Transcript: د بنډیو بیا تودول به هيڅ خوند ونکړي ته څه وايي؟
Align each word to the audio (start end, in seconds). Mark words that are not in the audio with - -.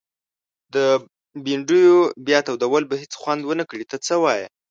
د 0.75 0.77
بنډیو 1.43 1.97
بیا 2.27 2.39
تودول 2.47 2.83
به 2.89 2.95
هيڅ 3.01 3.13
خوند 3.21 3.41
ونکړي 3.45 3.85
ته 3.91 3.97
څه 4.05 4.15
وايي؟ 4.23 4.45